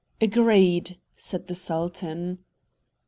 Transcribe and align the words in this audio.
"Agreed," 0.19 0.97
said 1.15 1.45
the 1.45 1.53
sultan. 1.53 2.39